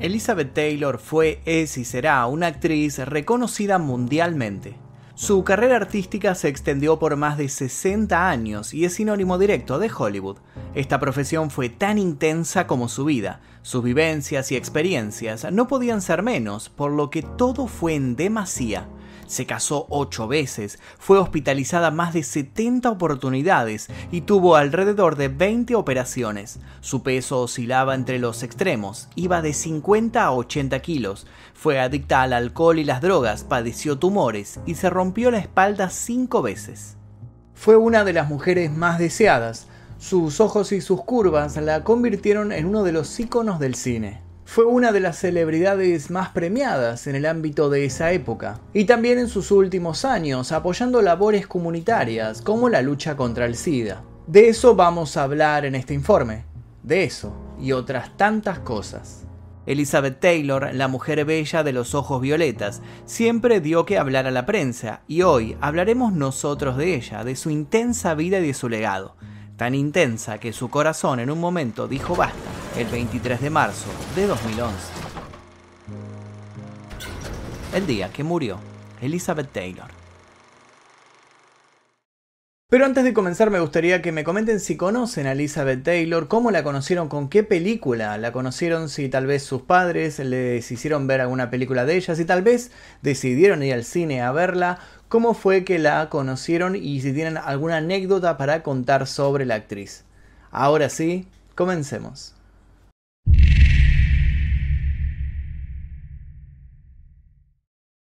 Elizabeth 0.00 0.54
Taylor 0.54 0.98
fue, 0.98 1.40
es 1.44 1.76
y 1.76 1.84
será 1.84 2.24
una 2.26 2.46
actriz 2.46 2.98
reconocida 2.98 3.78
mundialmente. 3.78 4.76
Su 5.16 5.42
carrera 5.42 5.74
artística 5.74 6.36
se 6.36 6.46
extendió 6.46 7.00
por 7.00 7.16
más 7.16 7.36
de 7.36 7.48
60 7.48 8.30
años 8.30 8.72
y 8.72 8.84
es 8.84 8.94
sinónimo 8.94 9.38
directo 9.38 9.80
de 9.80 9.90
Hollywood. 9.90 10.36
Esta 10.76 11.00
profesión 11.00 11.50
fue 11.50 11.68
tan 11.68 11.98
intensa 11.98 12.68
como 12.68 12.88
su 12.88 13.04
vida. 13.04 13.40
Sus 13.62 13.82
vivencias 13.82 14.52
y 14.52 14.56
experiencias 14.56 15.50
no 15.50 15.66
podían 15.66 16.00
ser 16.00 16.22
menos, 16.22 16.68
por 16.68 16.92
lo 16.92 17.10
que 17.10 17.22
todo 17.22 17.66
fue 17.66 17.96
en 17.96 18.14
demasía 18.14 18.86
se 19.28 19.46
casó 19.46 19.86
ocho 19.90 20.26
veces, 20.26 20.80
fue 20.98 21.18
hospitalizada 21.18 21.92
más 21.92 22.14
de 22.14 22.24
70 22.24 22.90
oportunidades 22.90 23.88
y 24.10 24.22
tuvo 24.22 24.56
alrededor 24.56 25.16
de 25.16 25.28
20 25.28 25.76
operaciones. 25.76 26.58
Su 26.80 27.02
peso 27.02 27.42
oscilaba 27.42 27.94
entre 27.94 28.18
los 28.18 28.42
extremos, 28.42 29.08
iba 29.14 29.42
de 29.42 29.52
50 29.52 30.24
a 30.24 30.32
80 30.32 30.80
kilos, 30.80 31.26
fue 31.54 31.78
adicta 31.78 32.22
al 32.22 32.32
alcohol 32.32 32.78
y 32.78 32.84
las 32.84 33.00
drogas, 33.00 33.44
padeció 33.44 33.98
tumores 33.98 34.58
y 34.66 34.74
se 34.74 34.90
rompió 34.90 35.30
la 35.30 35.38
espalda 35.38 35.90
cinco 35.90 36.42
veces. 36.42 36.96
Fue 37.54 37.76
una 37.76 38.04
de 38.04 38.12
las 38.12 38.28
mujeres 38.28 38.72
más 38.72 38.98
deseadas. 38.98 39.66
Sus 39.98 40.40
ojos 40.40 40.70
y 40.72 40.80
sus 40.80 41.02
curvas 41.02 41.56
la 41.56 41.82
convirtieron 41.82 42.52
en 42.52 42.66
uno 42.66 42.84
de 42.84 42.92
los 42.92 43.18
íconos 43.18 43.58
del 43.58 43.74
cine. 43.74 44.27
Fue 44.50 44.64
una 44.64 44.92
de 44.92 45.00
las 45.00 45.18
celebridades 45.18 46.10
más 46.10 46.30
premiadas 46.30 47.06
en 47.06 47.14
el 47.14 47.26
ámbito 47.26 47.68
de 47.68 47.84
esa 47.84 48.12
época, 48.12 48.58
y 48.72 48.86
también 48.86 49.18
en 49.18 49.28
sus 49.28 49.50
últimos 49.50 50.06
años 50.06 50.52
apoyando 50.52 51.02
labores 51.02 51.46
comunitarias 51.46 52.40
como 52.40 52.70
la 52.70 52.80
lucha 52.80 53.14
contra 53.14 53.44
el 53.44 53.56
SIDA. 53.56 54.02
De 54.26 54.48
eso 54.48 54.74
vamos 54.74 55.18
a 55.18 55.24
hablar 55.24 55.66
en 55.66 55.74
este 55.74 55.92
informe, 55.92 56.46
de 56.82 57.04
eso 57.04 57.36
y 57.60 57.72
otras 57.72 58.16
tantas 58.16 58.60
cosas. 58.60 59.26
Elizabeth 59.66 60.18
Taylor, 60.18 60.70
la 60.72 60.88
mujer 60.88 61.26
bella 61.26 61.62
de 61.62 61.74
los 61.74 61.94
ojos 61.94 62.22
violetas, 62.22 62.80
siempre 63.04 63.60
dio 63.60 63.84
que 63.84 63.98
hablar 63.98 64.26
a 64.26 64.30
la 64.30 64.46
prensa 64.46 65.02
y 65.06 65.20
hoy 65.20 65.58
hablaremos 65.60 66.14
nosotros 66.14 66.78
de 66.78 66.94
ella, 66.94 67.22
de 67.22 67.36
su 67.36 67.50
intensa 67.50 68.14
vida 68.14 68.38
y 68.38 68.46
de 68.46 68.54
su 68.54 68.70
legado 68.70 69.14
tan 69.58 69.74
intensa 69.74 70.38
que 70.38 70.52
su 70.52 70.70
corazón 70.70 71.18
en 71.18 71.30
un 71.30 71.40
momento 71.40 71.88
dijo 71.88 72.14
basta, 72.14 72.47
el 72.78 72.86
23 72.86 73.40
de 73.40 73.50
marzo 73.50 73.88
de 74.14 74.28
2011. 74.28 74.76
El 77.74 77.86
día 77.88 78.08
que 78.12 78.22
murió 78.22 78.60
Elizabeth 79.02 79.50
Taylor. 79.50 79.88
Pero 82.70 82.84
antes 82.84 83.02
de 83.02 83.12
comenzar 83.12 83.50
me 83.50 83.58
gustaría 83.58 84.00
que 84.00 84.12
me 84.12 84.22
comenten 84.22 84.60
si 84.60 84.76
conocen 84.76 85.26
a 85.26 85.32
Elizabeth 85.32 85.82
Taylor, 85.82 86.28
cómo 86.28 86.52
la 86.52 86.62
conocieron, 86.62 87.08
con 87.08 87.28
qué 87.28 87.42
película 87.42 88.16
la 88.16 88.30
conocieron, 88.30 88.88
si 88.88 89.08
tal 89.08 89.26
vez 89.26 89.42
sus 89.42 89.62
padres 89.62 90.20
les 90.20 90.70
hicieron 90.70 91.08
ver 91.08 91.20
alguna 91.20 91.50
película 91.50 91.84
de 91.84 91.96
ella, 91.96 92.14
si 92.14 92.24
tal 92.24 92.42
vez 92.42 92.70
decidieron 93.02 93.64
ir 93.64 93.74
al 93.74 93.82
cine 93.82 94.22
a 94.22 94.30
verla, 94.30 94.78
cómo 95.08 95.34
fue 95.34 95.64
que 95.64 95.80
la 95.80 96.08
conocieron 96.10 96.76
y 96.76 97.00
si 97.00 97.12
tienen 97.12 97.38
alguna 97.38 97.78
anécdota 97.78 98.36
para 98.36 98.62
contar 98.62 99.08
sobre 99.08 99.46
la 99.46 99.56
actriz. 99.56 100.04
Ahora 100.52 100.90
sí, 100.90 101.26
comencemos. 101.56 102.37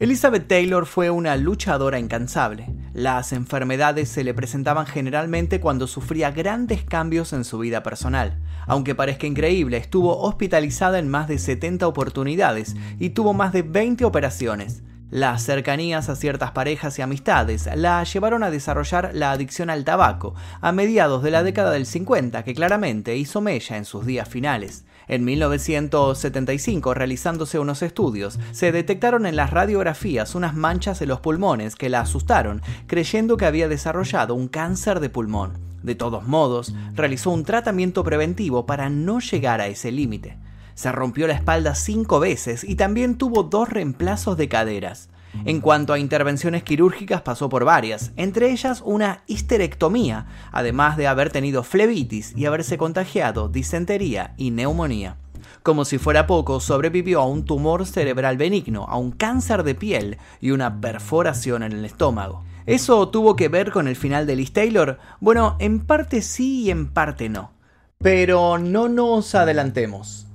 Elizabeth 0.01 0.49
Taylor 0.49 0.87
fue 0.87 1.11
una 1.11 1.37
luchadora 1.37 1.99
incansable. 1.99 2.75
Las 2.95 3.35
enfermedades 3.35 4.09
se 4.09 4.25
le 4.25 4.33
presentaban 4.33 4.87
generalmente 4.87 5.61
cuando 5.61 5.87
sufría 5.87 6.31
grandes 6.31 6.85
cambios 6.85 7.35
en 7.35 7.45
su 7.45 7.59
vida 7.59 7.83
personal. 7.83 8.41
Aunque 8.67 8.95
parezca 8.95 9.27
increíble, 9.27 9.77
estuvo 9.77 10.23
hospitalizada 10.23 10.99
en 10.99 11.11
más 11.11 11.29
de 11.29 11.39
70 11.39 11.87
oportunidades 11.87 12.77
y 12.99 13.11
tuvo 13.11 13.35
más 13.35 13.53
de 13.53 13.61
20 13.61 14.07
operaciones. 14.07 14.83
Las 15.11 15.43
cercanías 15.43 16.09
a 16.09 16.17
ciertas 16.17 16.53
parejas 16.53 16.99
y 16.99 17.03
amistades 17.03 17.69
la 17.77 18.03
llevaron 18.05 18.43
a 18.43 18.51
desarrollar 18.51 19.11
la 19.13 19.33
adicción 19.33 19.69
al 19.69 19.85
tabaco 19.85 20.35
a 20.63 20.73
mediados 20.73 21.23
de 21.23 21.31
la 21.31 21.43
década 21.43 21.73
del 21.73 21.85
50, 21.85 22.43
que 22.43 22.55
claramente 22.55 23.19
hizo 23.19 23.43
mella 23.43 23.77
en 23.77 23.85
sus 23.85 24.07
días 24.07 24.31
finales. 24.31 24.87
En 25.11 25.25
1975, 25.25 26.95
realizándose 26.95 27.59
unos 27.59 27.83
estudios, 27.83 28.39
se 28.53 28.71
detectaron 28.71 29.27
en 29.27 29.35
las 29.35 29.51
radiografías 29.51 30.37
unas 30.37 30.55
manchas 30.55 31.03
en 31.03 31.09
los 31.09 31.19
pulmones 31.19 31.75
que 31.75 31.89
la 31.89 32.03
asustaron, 32.03 32.63
creyendo 32.87 33.37
que 33.37 33.45
había 33.45 33.67
desarrollado 33.67 34.37
un 34.37 34.47
cáncer 34.47 35.01
de 35.01 35.11
pulmón. 35.11 35.59
De 35.83 35.97
todos 35.97 36.29
modos, 36.29 36.73
realizó 36.95 37.33
un 37.33 37.43
tratamiento 37.43 38.05
preventivo 38.05 38.67
para 38.67 38.89
no 38.89 39.19
llegar 39.19 39.61
a 39.61 39.67
ese 39.67 39.91
límite. 39.91 40.39
Se 40.75 40.93
rompió 40.93 41.27
la 41.27 41.35
espalda 41.35 41.75
cinco 41.75 42.21
veces 42.21 42.63
y 42.63 42.77
también 42.77 43.19
tuvo 43.19 43.43
dos 43.43 43.69
reemplazos 43.69 44.37
de 44.37 44.49
caderas. 44.49 45.09
En 45.45 45.61
cuanto 45.61 45.93
a 45.93 45.99
intervenciones 45.99 46.63
quirúrgicas 46.63 47.23
pasó 47.23 47.49
por 47.49 47.65
varias, 47.65 48.13
entre 48.17 48.51
ellas 48.51 48.83
una 48.85 49.23
histerectomía, 49.27 50.27
además 50.53 50.97
de 50.97 51.07
haber 51.07 51.31
tenido 51.31 51.63
flebitis 51.63 52.35
y 52.37 52.47
haberse 52.47 52.79
contagiado 52.79 53.49
disentería 53.49 54.35
y 54.37 54.51
neumonía. 54.51 55.17
Como 55.63 55.85
si 55.85 55.99
fuera 55.99 56.27
poco, 56.27 56.59
sobrevivió 56.61 57.21
a 57.21 57.27
un 57.27 57.45
tumor 57.45 57.87
cerebral 57.87 58.37
benigno, 58.37 58.87
a 58.89 58.97
un 58.97 59.13
cáncer 59.13 59.63
de 59.63 59.75
piel 59.75 60.19
y 60.41 60.53
una 60.53 60.81
perforación 60.81 61.63
en 61.63 61.73
el 61.73 61.85
estómago. 61.85 62.45
¿Eso 62.67 63.09
tuvo 63.09 63.37
que 63.37 63.49
ver 63.49 63.71
con 63.71 63.89
el 63.89 63.97
final 63.97 64.27
de 64.27 64.37
Liz 64.37 64.53
Taylor? 64.53 64.99
Bueno, 65.21 65.57
en 65.59 65.81
parte 65.81 66.23
sí 66.23 66.63
y 66.63 66.71
en 66.71 66.89
parte 66.89 67.29
no. 67.29 67.53
Pero 67.99 68.59
no 68.59 68.89
nos 68.89 69.35
adelantemos. 69.35 70.27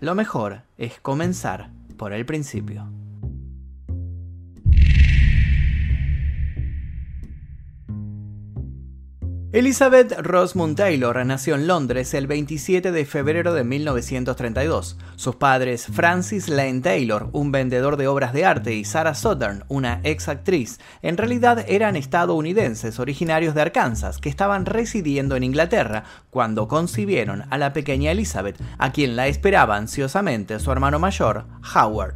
Lo 0.00 0.14
mejor 0.14 0.62
es 0.78 0.98
comenzar 1.00 1.70
por 1.96 2.12
el 2.12 2.26
principio. 2.26 2.88
Elizabeth 9.52 10.18
Rosamund 10.18 10.78
Taylor 10.78 11.26
nació 11.26 11.56
en 11.56 11.66
Londres 11.66 12.14
el 12.14 12.26
27 12.26 12.90
de 12.90 13.04
febrero 13.04 13.52
de 13.52 13.64
1932. 13.64 14.96
Sus 15.16 15.36
padres, 15.36 15.88
Francis 15.92 16.48
Lane 16.48 16.80
Taylor, 16.80 17.28
un 17.32 17.52
vendedor 17.52 17.98
de 17.98 18.08
obras 18.08 18.32
de 18.32 18.46
arte, 18.46 18.72
y 18.74 18.86
Sarah 18.86 19.14
Southern, 19.14 19.64
una 19.68 20.00
ex 20.04 20.28
actriz, 20.28 20.80
en 21.02 21.18
realidad 21.18 21.66
eran 21.68 21.96
estadounidenses 21.96 22.98
originarios 22.98 23.54
de 23.54 23.60
Arkansas 23.60 24.16
que 24.16 24.30
estaban 24.30 24.64
residiendo 24.64 25.36
en 25.36 25.44
Inglaterra 25.44 26.04
cuando 26.30 26.66
concibieron 26.66 27.44
a 27.50 27.58
la 27.58 27.74
pequeña 27.74 28.10
Elizabeth, 28.10 28.58
a 28.78 28.90
quien 28.90 29.16
la 29.16 29.26
esperaba 29.26 29.76
ansiosamente 29.76 30.58
su 30.60 30.72
hermano 30.72 30.98
mayor, 30.98 31.44
Howard. 31.74 32.14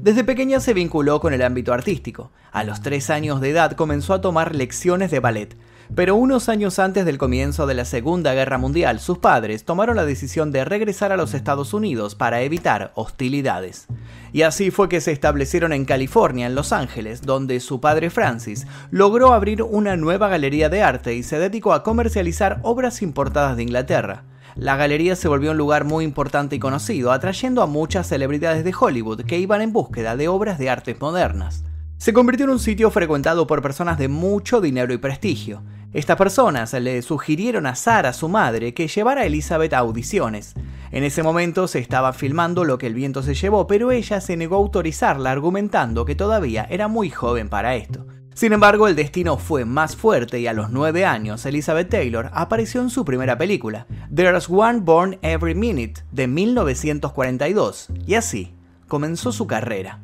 Desde 0.00 0.24
pequeña 0.24 0.58
se 0.58 0.74
vinculó 0.74 1.20
con 1.20 1.32
el 1.32 1.42
ámbito 1.42 1.72
artístico. 1.72 2.32
A 2.50 2.64
los 2.64 2.82
tres 2.82 3.08
años 3.08 3.40
de 3.40 3.50
edad 3.50 3.72
comenzó 3.76 4.14
a 4.14 4.20
tomar 4.20 4.56
lecciones 4.56 5.12
de 5.12 5.20
ballet. 5.20 5.56
Pero 5.94 6.16
unos 6.16 6.48
años 6.48 6.78
antes 6.78 7.04
del 7.04 7.18
comienzo 7.18 7.66
de 7.66 7.74
la 7.74 7.84
Segunda 7.84 8.32
Guerra 8.32 8.56
Mundial, 8.56 8.98
sus 8.98 9.18
padres 9.18 9.66
tomaron 9.66 9.94
la 9.96 10.06
decisión 10.06 10.50
de 10.50 10.64
regresar 10.64 11.12
a 11.12 11.18
los 11.18 11.34
Estados 11.34 11.74
Unidos 11.74 12.14
para 12.14 12.40
evitar 12.40 12.92
hostilidades. 12.94 13.88
Y 14.32 14.40
así 14.40 14.70
fue 14.70 14.88
que 14.88 15.02
se 15.02 15.12
establecieron 15.12 15.74
en 15.74 15.84
California, 15.84 16.46
en 16.46 16.54
Los 16.54 16.72
Ángeles, 16.72 17.20
donde 17.20 17.60
su 17.60 17.82
padre 17.82 18.08
Francis 18.08 18.66
logró 18.90 19.34
abrir 19.34 19.62
una 19.62 19.96
nueva 19.96 20.28
galería 20.28 20.70
de 20.70 20.82
arte 20.82 21.14
y 21.14 21.22
se 21.22 21.38
dedicó 21.38 21.74
a 21.74 21.82
comercializar 21.82 22.60
obras 22.62 23.02
importadas 23.02 23.58
de 23.58 23.64
Inglaterra. 23.64 24.24
La 24.54 24.76
galería 24.76 25.14
se 25.14 25.28
volvió 25.28 25.50
un 25.50 25.58
lugar 25.58 25.84
muy 25.84 26.06
importante 26.06 26.56
y 26.56 26.58
conocido, 26.58 27.12
atrayendo 27.12 27.60
a 27.60 27.66
muchas 27.66 28.06
celebridades 28.06 28.64
de 28.64 28.74
Hollywood 28.78 29.24
que 29.24 29.38
iban 29.38 29.60
en 29.60 29.74
búsqueda 29.74 30.16
de 30.16 30.28
obras 30.28 30.58
de 30.58 30.70
arte 30.70 30.96
modernas. 30.98 31.64
Se 32.02 32.12
convirtió 32.12 32.46
en 32.46 32.50
un 32.50 32.58
sitio 32.58 32.90
frecuentado 32.90 33.46
por 33.46 33.62
personas 33.62 33.96
de 33.96 34.08
mucho 34.08 34.60
dinero 34.60 34.92
y 34.92 34.98
prestigio. 34.98 35.62
Estas 35.92 36.16
personas 36.16 36.72
le 36.72 37.02
sugirieron 37.02 37.66
a 37.66 37.74
Sara, 37.74 38.14
su 38.14 38.28
madre, 38.30 38.72
que 38.72 38.88
llevara 38.88 39.22
a 39.22 39.26
Elizabeth 39.26 39.74
a 39.74 39.78
audiciones. 39.78 40.54
En 40.90 41.04
ese 41.04 41.22
momento 41.22 41.68
se 41.68 41.80
estaba 41.80 42.14
filmando 42.14 42.64
lo 42.64 42.78
que 42.78 42.86
el 42.86 42.94
viento 42.94 43.22
se 43.22 43.34
llevó, 43.34 43.66
pero 43.66 43.92
ella 43.92 44.22
se 44.22 44.38
negó 44.38 44.56
a 44.56 44.58
autorizarla 44.58 45.30
argumentando 45.30 46.06
que 46.06 46.14
todavía 46.14 46.66
era 46.70 46.88
muy 46.88 47.10
joven 47.10 47.50
para 47.50 47.74
esto. 47.74 48.06
Sin 48.34 48.54
embargo, 48.54 48.88
el 48.88 48.96
destino 48.96 49.36
fue 49.36 49.66
más 49.66 49.94
fuerte 49.94 50.40
y 50.40 50.46
a 50.46 50.54
los 50.54 50.70
nueve 50.70 51.04
años 51.04 51.44
Elizabeth 51.44 51.90
Taylor 51.90 52.30
apareció 52.32 52.80
en 52.80 52.88
su 52.88 53.04
primera 53.04 53.36
película, 53.36 53.86
There's 54.14 54.48
One 54.48 54.80
Born 54.80 55.18
Every 55.20 55.54
Minute, 55.54 56.00
de 56.10 56.26
1942, 56.26 57.88
y 58.06 58.14
así 58.14 58.54
comenzó 58.88 59.30
su 59.32 59.46
carrera. 59.46 60.00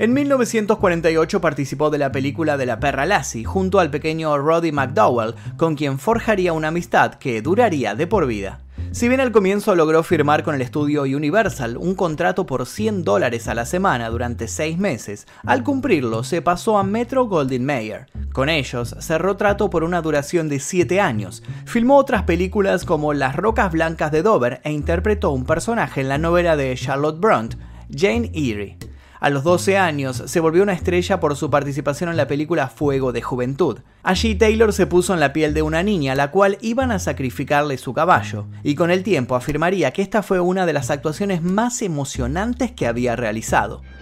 En 0.00 0.12
1948 0.12 1.40
participó 1.40 1.90
de 1.90 1.98
la 1.98 2.12
película 2.12 2.56
de 2.56 2.66
la 2.66 2.78
perra 2.78 3.04
Lassie 3.04 3.42
junto 3.42 3.80
al 3.80 3.90
pequeño 3.90 4.38
Roddy 4.38 4.70
McDowell, 4.70 5.34
con 5.56 5.74
quien 5.74 5.98
forjaría 5.98 6.52
una 6.52 6.68
amistad 6.68 7.14
que 7.14 7.42
duraría 7.42 7.96
de 7.96 8.06
por 8.06 8.28
vida. 8.28 8.60
Si 8.92 9.08
bien 9.08 9.20
al 9.20 9.32
comienzo 9.32 9.74
logró 9.74 10.04
firmar 10.04 10.44
con 10.44 10.54
el 10.54 10.62
estudio 10.62 11.02
Universal 11.02 11.76
un 11.76 11.96
contrato 11.96 12.46
por 12.46 12.64
100 12.64 13.02
dólares 13.02 13.48
a 13.48 13.54
la 13.54 13.66
semana 13.66 14.08
durante 14.08 14.46
6 14.46 14.78
meses, 14.78 15.26
al 15.44 15.64
cumplirlo 15.64 16.22
se 16.22 16.42
pasó 16.42 16.78
a 16.78 16.84
Metro 16.84 17.26
Goldwyn 17.26 17.66
Mayer. 17.66 18.06
Con 18.32 18.48
ellos 18.48 18.94
cerró 19.00 19.36
trato 19.36 19.68
por 19.68 19.82
una 19.82 20.00
duración 20.00 20.48
de 20.48 20.60
7 20.60 21.00
años, 21.00 21.42
filmó 21.66 21.96
otras 21.96 22.22
películas 22.22 22.84
como 22.84 23.14
Las 23.14 23.34
Rocas 23.34 23.72
Blancas 23.72 24.12
de 24.12 24.22
Dover 24.22 24.60
e 24.62 24.70
interpretó 24.70 25.32
un 25.32 25.44
personaje 25.44 26.02
en 26.02 26.08
la 26.08 26.18
novela 26.18 26.56
de 26.56 26.72
Charlotte 26.76 27.18
Brunt, 27.18 27.56
Jane 27.90 28.30
Eyre. 28.32 28.77
A 29.20 29.30
los 29.30 29.42
12 29.42 29.78
años 29.78 30.22
se 30.26 30.38
volvió 30.38 30.62
una 30.62 30.74
estrella 30.74 31.18
por 31.18 31.34
su 31.34 31.50
participación 31.50 32.10
en 32.10 32.16
la 32.16 32.28
película 32.28 32.68
Fuego 32.68 33.10
de 33.10 33.20
Juventud. 33.20 33.80
Allí 34.04 34.36
Taylor 34.36 34.72
se 34.72 34.86
puso 34.86 35.12
en 35.12 35.18
la 35.18 35.32
piel 35.32 35.54
de 35.54 35.62
una 35.62 35.82
niña 35.82 36.12
a 36.12 36.16
la 36.16 36.30
cual 36.30 36.56
iban 36.60 36.92
a 36.92 37.00
sacrificarle 37.00 37.78
su 37.78 37.92
caballo, 37.92 38.46
y 38.62 38.76
con 38.76 38.92
el 38.92 39.02
tiempo 39.02 39.34
afirmaría 39.34 39.92
que 39.92 40.02
esta 40.02 40.22
fue 40.22 40.38
una 40.38 40.66
de 40.66 40.72
las 40.72 40.90
actuaciones 40.90 41.42
más 41.42 41.82
emocionantes 41.82 42.70
que 42.70 42.86
había 42.86 43.16
realizado. 43.16 43.82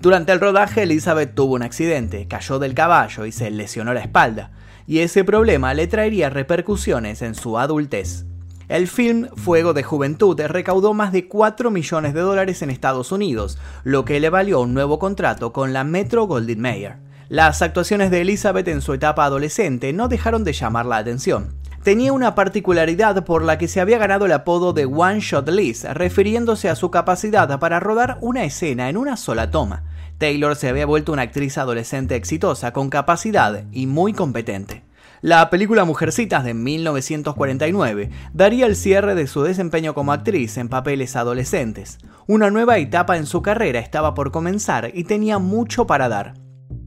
Durante 0.00 0.32
el 0.32 0.40
rodaje, 0.40 0.84
Elizabeth 0.84 1.34
tuvo 1.34 1.54
un 1.54 1.62
accidente, 1.62 2.26
cayó 2.26 2.58
del 2.58 2.72
caballo 2.72 3.26
y 3.26 3.32
se 3.32 3.50
lesionó 3.50 3.92
la 3.92 4.00
espalda 4.00 4.52
y 4.90 4.98
ese 4.98 5.22
problema 5.22 5.72
le 5.72 5.86
traería 5.86 6.30
repercusiones 6.30 7.22
en 7.22 7.36
su 7.36 7.60
adultez. 7.60 8.24
El 8.66 8.88
film 8.88 9.28
Fuego 9.36 9.72
de 9.72 9.84
Juventud 9.84 10.40
recaudó 10.40 10.94
más 10.94 11.12
de 11.12 11.28
4 11.28 11.70
millones 11.70 12.12
de 12.12 12.20
dólares 12.20 12.60
en 12.60 12.70
Estados 12.70 13.12
Unidos, 13.12 13.56
lo 13.84 14.04
que 14.04 14.18
le 14.18 14.30
valió 14.30 14.60
un 14.60 14.74
nuevo 14.74 14.98
contrato 14.98 15.52
con 15.52 15.72
la 15.72 15.84
Metro 15.84 16.24
Goldwyn 16.24 16.60
Mayer. 16.60 16.96
Las 17.28 17.62
actuaciones 17.62 18.10
de 18.10 18.22
Elizabeth 18.22 18.66
en 18.66 18.80
su 18.80 18.92
etapa 18.92 19.24
adolescente 19.24 19.92
no 19.92 20.08
dejaron 20.08 20.42
de 20.42 20.54
llamar 20.54 20.86
la 20.86 20.96
atención. 20.96 21.54
Tenía 21.84 22.12
una 22.12 22.34
particularidad 22.34 23.24
por 23.24 23.44
la 23.44 23.58
que 23.58 23.68
se 23.68 23.80
había 23.80 23.98
ganado 23.98 24.26
el 24.26 24.32
apodo 24.32 24.72
de 24.72 24.86
One 24.86 25.20
Shot 25.20 25.48
Liz, 25.50 25.84
refiriéndose 25.84 26.68
a 26.68 26.74
su 26.74 26.90
capacidad 26.90 27.60
para 27.60 27.78
rodar 27.78 28.18
una 28.22 28.42
escena 28.42 28.88
en 28.88 28.96
una 28.96 29.16
sola 29.16 29.52
toma. 29.52 29.84
Taylor 30.20 30.54
se 30.54 30.68
había 30.68 30.84
vuelto 30.84 31.14
una 31.14 31.22
actriz 31.22 31.56
adolescente 31.56 32.14
exitosa, 32.14 32.74
con 32.74 32.90
capacidad 32.90 33.64
y 33.72 33.86
muy 33.86 34.12
competente. 34.12 34.84
La 35.22 35.48
película 35.48 35.86
Mujercitas 35.86 36.44
de 36.44 36.52
1949 36.52 38.10
daría 38.34 38.66
el 38.66 38.76
cierre 38.76 39.14
de 39.14 39.26
su 39.26 39.42
desempeño 39.42 39.94
como 39.94 40.12
actriz 40.12 40.58
en 40.58 40.68
papeles 40.68 41.16
adolescentes. 41.16 41.96
Una 42.26 42.50
nueva 42.50 42.76
etapa 42.76 43.16
en 43.16 43.24
su 43.24 43.40
carrera 43.40 43.80
estaba 43.80 44.12
por 44.12 44.30
comenzar 44.30 44.90
y 44.92 45.04
tenía 45.04 45.38
mucho 45.38 45.86
para 45.86 46.10
dar. 46.10 46.34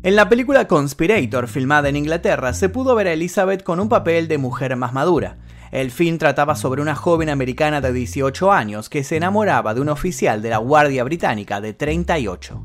En 0.03 0.15
la 0.15 0.29
película 0.29 0.67
Conspirator, 0.67 1.47
filmada 1.47 1.89
en 1.89 1.95
Inglaterra, 1.95 2.53
se 2.53 2.69
pudo 2.69 2.93
ver 2.93 3.07
a 3.07 3.13
Elizabeth 3.13 3.63
con 3.63 3.79
un 3.79 3.89
papel 3.89 4.27
de 4.27 4.37
mujer 4.37 4.75
más 4.75 4.93
madura. 4.93 5.37
El 5.71 5.89
film 5.89 6.19
trataba 6.19 6.55
sobre 6.55 6.83
una 6.83 6.93
joven 6.93 7.29
americana 7.29 7.81
de 7.81 7.93
18 7.93 8.51
años 8.51 8.89
que 8.89 9.03
se 9.03 9.17
enamoraba 9.17 9.73
de 9.73 9.81
un 9.81 9.89
oficial 9.89 10.43
de 10.43 10.51
la 10.51 10.59
Guardia 10.59 11.03
Británica 11.03 11.61
de 11.61 11.73
38. 11.73 12.63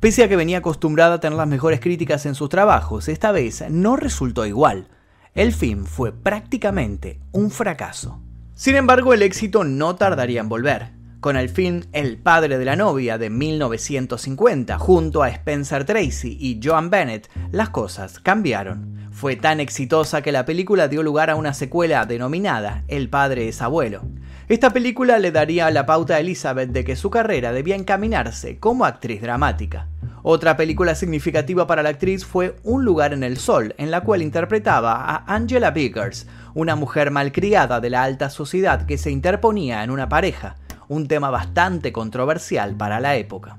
Pese 0.00 0.22
a 0.22 0.28
que 0.28 0.36
venía 0.36 0.58
acostumbrada 0.58 1.14
a 1.14 1.20
tener 1.20 1.38
las 1.38 1.48
mejores 1.48 1.80
críticas 1.80 2.26
en 2.26 2.34
sus 2.34 2.50
trabajos, 2.50 3.08
esta 3.08 3.32
vez 3.32 3.64
no 3.70 3.96
resultó 3.96 4.44
igual. 4.44 4.88
El 5.34 5.54
film 5.54 5.84
fue 5.84 6.12
prácticamente 6.12 7.18
un 7.32 7.50
fracaso. 7.50 8.20
Sin 8.54 8.76
embargo, 8.76 9.14
el 9.14 9.22
éxito 9.22 9.64
no 9.64 9.96
tardaría 9.96 10.40
en 10.40 10.50
volver. 10.50 10.90
Con 11.20 11.36
el 11.38 11.48
film 11.48 11.84
El 11.92 12.18
padre 12.18 12.58
de 12.58 12.64
la 12.66 12.76
novia 12.76 13.16
de 13.16 13.30
1950, 13.30 14.78
junto 14.78 15.22
a 15.22 15.30
Spencer 15.30 15.84
Tracy 15.84 16.36
y 16.38 16.60
Joan 16.62 16.90
Bennett, 16.90 17.30
las 17.50 17.70
cosas 17.70 18.20
cambiaron. 18.20 19.08
Fue 19.12 19.34
tan 19.34 19.60
exitosa 19.60 20.20
que 20.20 20.30
la 20.30 20.44
película 20.44 20.88
dio 20.88 21.02
lugar 21.02 21.30
a 21.30 21.36
una 21.36 21.54
secuela 21.54 22.04
denominada 22.04 22.84
El 22.86 23.08
padre 23.08 23.48
es 23.48 23.62
abuelo. 23.62 24.02
Esta 24.48 24.70
película 24.70 25.18
le 25.18 25.32
daría 25.32 25.68
la 25.72 25.86
pauta 25.86 26.14
a 26.14 26.20
Elizabeth 26.20 26.70
de 26.70 26.84
que 26.84 26.94
su 26.94 27.10
carrera 27.10 27.50
debía 27.50 27.74
encaminarse 27.74 28.60
como 28.60 28.84
actriz 28.84 29.20
dramática. 29.20 29.88
Otra 30.22 30.56
película 30.56 30.94
significativa 30.94 31.66
para 31.66 31.82
la 31.82 31.88
actriz 31.88 32.24
fue 32.24 32.54
Un 32.62 32.84
lugar 32.84 33.12
en 33.12 33.24
el 33.24 33.38
sol, 33.38 33.74
en 33.76 33.90
la 33.90 34.02
cual 34.02 34.22
interpretaba 34.22 35.04
a 35.04 35.24
Angela 35.26 35.72
Biggers, 35.72 36.28
una 36.54 36.76
mujer 36.76 37.10
malcriada 37.10 37.80
de 37.80 37.90
la 37.90 38.04
alta 38.04 38.30
sociedad 38.30 38.86
que 38.86 38.98
se 38.98 39.10
interponía 39.10 39.82
en 39.82 39.90
una 39.90 40.08
pareja, 40.08 40.54
un 40.86 41.08
tema 41.08 41.30
bastante 41.30 41.92
controversial 41.92 42.76
para 42.76 43.00
la 43.00 43.16
época. 43.16 43.58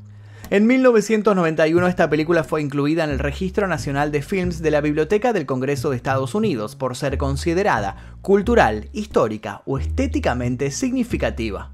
En 0.49 0.65
1991 0.65 1.87
esta 1.87 2.09
película 2.09 2.45
fue 2.45 2.61
incluida 2.61 3.03
en 3.03 3.09
el 3.09 3.19
Registro 3.19 3.67
Nacional 3.67 4.13
de 4.13 4.21
Films 4.21 4.61
de 4.61 4.71
la 4.71 4.79
Biblioteca 4.79 5.33
del 5.33 5.45
Congreso 5.45 5.89
de 5.89 5.97
Estados 5.97 6.35
Unidos 6.35 6.77
por 6.77 6.95
ser 6.95 7.17
considerada 7.17 8.15
cultural, 8.21 8.87
histórica 8.93 9.61
o 9.65 9.77
estéticamente 9.77 10.71
significativa. 10.71 11.73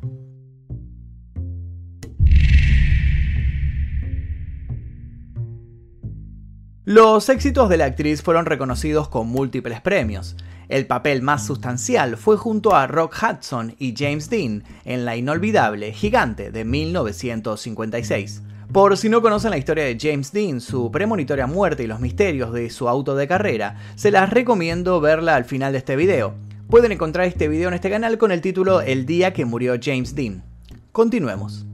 Los 6.84 7.30
éxitos 7.30 7.70
de 7.70 7.78
la 7.78 7.86
actriz 7.86 8.24
fueron 8.24 8.48
reconocidos 8.48 9.08
con 9.08 9.28
múltiples 9.28 9.82
premios. 9.82 10.36
El 10.68 10.88
papel 10.88 11.22
más 11.22 11.46
sustancial 11.46 12.18
fue 12.18 12.38
junto 12.38 12.76
a 12.76 12.88
Rock 12.88 13.16
Hudson 13.22 13.76
y 13.78 13.94
James 13.96 14.32
Dean 14.32 14.64
en 14.84 15.06
la 15.06 15.16
inolvidable 15.16 15.94
Gigante 15.94 16.50
de 16.50 16.66
1956. 16.66 18.42
Por 18.74 18.98
si 18.98 19.08
no 19.08 19.22
conocen 19.22 19.52
la 19.52 19.60
historia 19.60 19.84
de 19.84 20.00
James 20.02 20.32
Dean, 20.32 20.60
su 20.60 20.90
premonitoria 20.90 21.46
muerte 21.46 21.84
y 21.84 21.88
los 21.88 22.00
misterios 22.00 22.52
de 22.52 22.72
su 22.72 22.90
auto 22.90 23.16
de 23.16 23.28
carrera, 23.28 23.76
se 23.94 24.10
las 24.10 24.32
recomiendo 24.32 25.00
verla 25.00 25.36
al 25.36 25.46
final 25.46 25.74
de 25.74 25.78
este 25.78 25.96
video. 25.96 26.34
Pueden 26.72 26.92
encontrar 26.92 27.28
este 27.28 27.48
video 27.48 27.68
en 27.68 27.76
este 27.76 27.92
canal 27.92 28.18
con 28.18 28.32
el 28.32 28.42
título 28.42 28.82
El 28.82 29.06
día 29.06 29.32
que 29.32 29.46
murió 29.46 29.76
James 29.80 30.16
Dean. 30.16 30.44
Continuemos. 30.92 31.68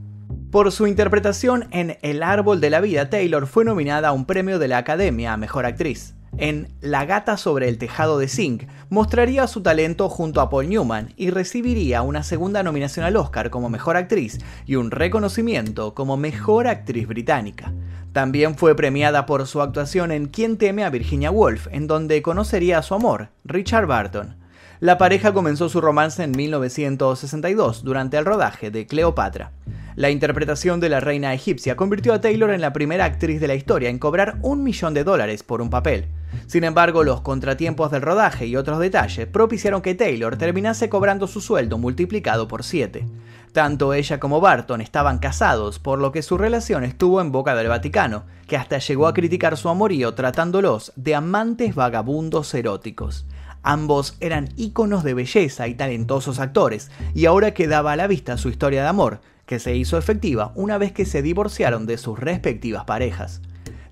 Por 0.50 0.72
su 0.72 0.86
interpretación 0.86 1.68
en 1.70 1.96
El 2.02 2.22
árbol 2.22 2.60
de 2.60 2.68
la 2.68 2.82
vida, 2.82 3.08
Taylor 3.08 3.46
fue 3.46 3.64
nominada 3.64 4.08
a 4.08 4.12
un 4.12 4.26
premio 4.26 4.58
de 4.58 4.68
la 4.68 4.76
Academia 4.76 5.32
a 5.32 5.38
Mejor 5.38 5.64
Actriz 5.64 6.14
en 6.38 6.68
La 6.80 7.04
gata 7.04 7.36
sobre 7.36 7.68
el 7.68 7.78
tejado 7.78 8.18
de 8.18 8.28
zinc, 8.28 8.64
mostraría 8.88 9.46
su 9.46 9.62
talento 9.62 10.08
junto 10.08 10.40
a 10.40 10.48
Paul 10.50 10.68
Newman 10.68 11.12
y 11.16 11.30
recibiría 11.30 12.02
una 12.02 12.22
segunda 12.22 12.62
nominación 12.62 13.04
al 13.04 13.16
Oscar 13.16 13.50
como 13.50 13.68
Mejor 13.68 13.96
Actriz 13.96 14.38
y 14.66 14.76
un 14.76 14.90
reconocimiento 14.90 15.94
como 15.94 16.16
Mejor 16.16 16.66
Actriz 16.66 17.06
Británica. 17.06 17.72
También 18.12 18.56
fue 18.56 18.74
premiada 18.74 19.26
por 19.26 19.46
su 19.46 19.62
actuación 19.62 20.10
en 20.10 20.26
Quién 20.26 20.56
teme 20.56 20.84
a 20.84 20.90
Virginia 20.90 21.30
Woolf, 21.30 21.68
en 21.70 21.86
donde 21.86 22.22
conocería 22.22 22.78
a 22.78 22.82
su 22.82 22.94
amor, 22.94 23.28
Richard 23.44 23.86
Barton. 23.86 24.36
La 24.80 24.98
pareja 24.98 25.32
comenzó 25.32 25.68
su 25.68 25.80
romance 25.80 26.24
en 26.24 26.32
1962 26.32 27.84
durante 27.84 28.16
el 28.16 28.24
rodaje 28.24 28.70
de 28.70 28.86
Cleopatra. 28.86 29.52
La 29.94 30.08
interpretación 30.08 30.80
de 30.80 30.88
la 30.88 31.00
reina 31.00 31.34
egipcia 31.34 31.76
convirtió 31.76 32.14
a 32.14 32.20
Taylor 32.20 32.50
en 32.50 32.62
la 32.62 32.72
primera 32.72 33.04
actriz 33.04 33.40
de 33.40 33.48
la 33.48 33.54
historia 33.54 33.90
en 33.90 33.98
cobrar 33.98 34.38
un 34.40 34.62
millón 34.62 34.94
de 34.94 35.04
dólares 35.04 35.42
por 35.42 35.60
un 35.60 35.68
papel. 35.68 36.06
Sin 36.46 36.64
embargo, 36.64 37.04
los 37.04 37.20
contratiempos 37.20 37.90
del 37.90 38.02
rodaje 38.02 38.46
y 38.46 38.56
otros 38.56 38.78
detalles 38.78 39.26
propiciaron 39.26 39.82
que 39.82 39.94
Taylor 39.94 40.36
terminase 40.36 40.88
cobrando 40.88 41.26
su 41.26 41.40
sueldo 41.40 41.78
multiplicado 41.78 42.48
por 42.48 42.64
7. 42.64 43.06
Tanto 43.52 43.94
ella 43.94 44.20
como 44.20 44.40
Barton 44.40 44.80
estaban 44.80 45.18
casados, 45.18 45.78
por 45.78 45.98
lo 45.98 46.12
que 46.12 46.22
su 46.22 46.38
relación 46.38 46.84
estuvo 46.84 47.20
en 47.20 47.32
boca 47.32 47.54
del 47.56 47.68
Vaticano, 47.68 48.24
que 48.46 48.56
hasta 48.56 48.78
llegó 48.78 49.06
a 49.08 49.14
criticar 49.14 49.56
su 49.56 49.68
amorío 49.68 50.14
tratándolos 50.14 50.92
de 50.96 51.16
amantes 51.16 51.74
vagabundos 51.74 52.54
eróticos. 52.54 53.26
Ambos 53.62 54.16
eran 54.20 54.48
íconos 54.56 55.04
de 55.04 55.14
belleza 55.14 55.68
y 55.68 55.74
talentosos 55.74 56.38
actores, 56.38 56.90
y 57.14 57.26
ahora 57.26 57.52
quedaba 57.52 57.92
a 57.92 57.96
la 57.96 58.06
vista 58.06 58.36
su 58.36 58.48
historia 58.48 58.82
de 58.82 58.88
amor, 58.88 59.20
que 59.46 59.58
se 59.58 59.74
hizo 59.74 59.98
efectiva 59.98 60.52
una 60.54 60.78
vez 60.78 60.92
que 60.92 61.04
se 61.04 61.22
divorciaron 61.22 61.84
de 61.86 61.98
sus 61.98 62.18
respectivas 62.18 62.84
parejas. 62.84 63.42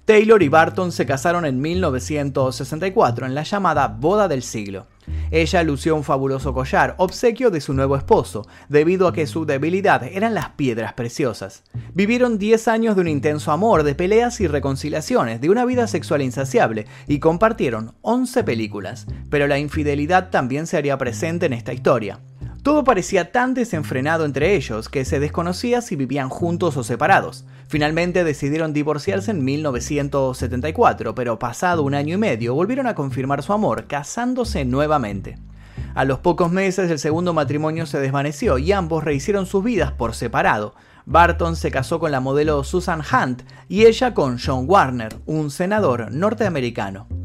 Taylor 0.09 0.43
y 0.43 0.49
Barton 0.49 0.91
se 0.91 1.05
casaron 1.05 1.45
en 1.45 1.61
1964 1.61 3.27
en 3.27 3.35
la 3.35 3.43
llamada 3.43 3.89
Boda 3.89 4.27
del 4.27 4.43
Siglo. 4.43 4.87
Ella 5.31 5.63
lució 5.63 5.95
un 5.95 6.03
fabuloso 6.03 6.55
collar, 6.55 6.95
obsequio 6.97 7.51
de 7.51 7.61
su 7.61 7.75
nuevo 7.75 7.95
esposo, 7.95 8.47
debido 8.71 9.07
a 9.07 9.13
que 9.13 9.27
su 9.27 9.45
debilidad 9.45 10.03
eran 10.05 10.33
las 10.33 10.49
piedras 10.49 10.95
preciosas. 10.95 11.63
Vivieron 11.93 12.39
10 12.39 12.69
años 12.69 12.95
de 12.95 13.03
un 13.03 13.09
intenso 13.09 13.53
amor, 13.53 13.83
de 13.83 13.95
peleas 13.95 14.41
y 14.41 14.47
reconciliaciones, 14.47 15.43
de 15.43 15.51
una 15.51 15.67
vida 15.67 15.87
sexual 15.87 16.23
insaciable, 16.23 16.87
y 17.07 17.19
compartieron 17.19 17.93
11 18.01 18.45
películas, 18.45 19.07
pero 19.29 19.47
la 19.47 19.59
infidelidad 19.59 20.31
también 20.31 20.67
se 20.67 20.79
haría 20.79 20.97
presente 20.97 21.45
en 21.45 21.53
esta 21.53 21.75
historia. 21.75 22.19
Todo 22.63 22.85
parecía 22.85 23.31
tan 23.33 23.55
desenfrenado 23.55 24.25
entre 24.25 24.55
ellos 24.55 24.89
que 24.89 25.05
se 25.05 25.21
desconocía 25.21 25.81
si 25.81 25.97
vivían 25.97 26.29
juntos 26.29 26.77
o 26.77 26.83
separados. 26.83 27.45
Finalmente 27.69 28.25
decidieron 28.25 28.73
divorciarse 28.73 29.31
en 29.31 29.45
1974, 29.45 31.15
pero 31.15 31.39
pasado 31.39 31.83
un 31.83 31.95
año 31.95 32.15
y 32.15 32.19
medio 32.19 32.55
volvieron 32.55 32.87
a 32.87 32.95
confirmar 32.95 33.43
su 33.43 33.53
amor, 33.53 33.87
casándose 33.87 34.65
nuevamente. 34.65 35.39
A 35.95 36.05
los 36.05 36.19
pocos 36.19 36.51
meses 36.51 36.91
el 36.91 36.99
segundo 36.99 37.33
matrimonio 37.33 37.87
se 37.87 38.01
desvaneció 38.01 38.59
y 38.59 38.73
ambos 38.73 39.05
rehicieron 39.05 39.47
sus 39.47 39.65
vidas 39.65 39.93
por 39.93 40.15
separado. 40.15 40.75
Barton 41.07 41.57
se 41.57 41.71
casó 41.71 41.99
con 41.99 42.13
la 42.13 42.21
modelo 42.21 42.63
Susan 42.65 43.01
Hunt 43.01 43.43
y 43.69 43.87
ella 43.87 44.15
con 44.15 44.39
John 44.39 44.65
Warner, 44.69 45.17
un 45.27 45.51
senador 45.51 46.13
norteamericano. 46.13 47.18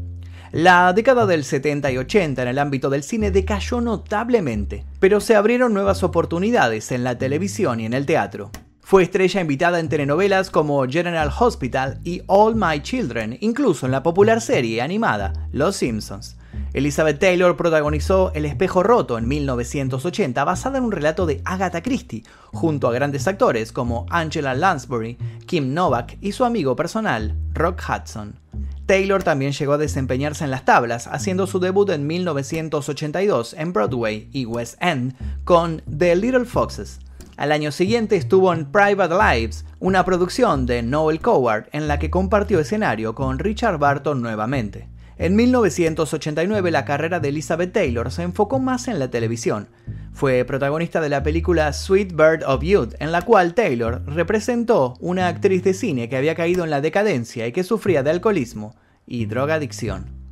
La 0.54 0.92
década 0.92 1.26
del 1.26 1.42
70 1.42 1.90
y 1.90 1.98
80 1.98 2.42
en 2.42 2.46
el 2.46 2.60
ámbito 2.60 2.88
del 2.88 3.02
cine 3.02 3.32
decayó 3.32 3.80
notablemente, 3.80 4.86
pero 5.00 5.18
se 5.18 5.34
abrieron 5.34 5.74
nuevas 5.74 6.04
oportunidades 6.04 6.92
en 6.92 7.02
la 7.02 7.18
televisión 7.18 7.80
y 7.80 7.86
en 7.86 7.92
el 7.92 8.06
teatro. 8.06 8.52
Fue 8.80 9.02
estrella 9.02 9.40
invitada 9.40 9.80
en 9.80 9.88
telenovelas 9.88 10.50
como 10.50 10.86
General 10.88 11.28
Hospital 11.36 11.98
y 12.04 12.22
All 12.28 12.54
My 12.54 12.80
Children, 12.80 13.36
incluso 13.40 13.86
en 13.86 13.90
la 13.90 14.04
popular 14.04 14.40
serie 14.40 14.80
animada 14.80 15.32
Los 15.50 15.74
Simpsons. 15.74 16.36
Elizabeth 16.72 17.18
Taylor 17.18 17.56
protagonizó 17.56 18.30
El 18.32 18.44
espejo 18.44 18.84
roto 18.84 19.18
en 19.18 19.26
1980, 19.26 20.44
basada 20.44 20.78
en 20.78 20.84
un 20.84 20.92
relato 20.92 21.26
de 21.26 21.42
Agatha 21.44 21.82
Christie, 21.82 22.22
junto 22.52 22.86
a 22.86 22.92
grandes 22.92 23.26
actores 23.26 23.72
como 23.72 24.06
Angela 24.08 24.54
Lansbury, 24.54 25.18
Kim 25.46 25.74
Novak 25.74 26.16
y 26.20 26.30
su 26.30 26.44
amigo 26.44 26.76
personal, 26.76 27.36
Rock 27.54 27.82
Hudson. 27.88 28.38
Taylor 28.86 29.22
también 29.22 29.52
llegó 29.52 29.72
a 29.72 29.78
desempeñarse 29.78 30.44
en 30.44 30.50
las 30.50 30.64
tablas, 30.64 31.06
haciendo 31.06 31.46
su 31.46 31.58
debut 31.58 31.88
en 31.90 32.06
1982 32.06 33.54
en 33.58 33.72
Broadway 33.72 34.28
y 34.32 34.44
West 34.44 34.76
End 34.80 35.14
con 35.44 35.82
The 35.86 36.14
Little 36.16 36.44
Foxes. 36.44 37.00
Al 37.36 37.50
año 37.50 37.72
siguiente 37.72 38.16
estuvo 38.16 38.52
en 38.52 38.66
Private 38.66 39.14
Lives, 39.14 39.64
una 39.80 40.04
producción 40.04 40.66
de 40.66 40.82
Noel 40.82 41.20
Coward 41.20 41.68
en 41.72 41.88
la 41.88 41.98
que 41.98 42.10
compartió 42.10 42.60
escenario 42.60 43.14
con 43.14 43.38
Richard 43.38 43.78
Barton 43.78 44.20
nuevamente. 44.20 44.88
En 45.16 45.36
1989 45.36 46.72
la 46.72 46.84
carrera 46.84 47.20
de 47.20 47.28
Elizabeth 47.28 47.72
Taylor 47.72 48.10
se 48.10 48.22
enfocó 48.22 48.58
más 48.58 48.88
en 48.88 48.98
la 48.98 49.10
televisión. 49.10 49.68
Fue 50.12 50.44
protagonista 50.44 51.00
de 51.00 51.08
la 51.08 51.22
película 51.22 51.72
Sweet 51.72 52.12
Bird 52.14 52.42
of 52.44 52.62
Youth, 52.62 52.94
en 52.98 53.12
la 53.12 53.22
cual 53.22 53.54
Taylor 53.54 54.02
representó 54.06 54.94
una 54.98 55.28
actriz 55.28 55.62
de 55.62 55.74
cine 55.74 56.08
que 56.08 56.16
había 56.16 56.34
caído 56.34 56.64
en 56.64 56.70
la 56.70 56.80
decadencia 56.80 57.46
y 57.46 57.52
que 57.52 57.62
sufría 57.62 58.02
de 58.02 58.10
alcoholismo 58.10 58.74
y 59.06 59.26
drogadicción. 59.26 60.23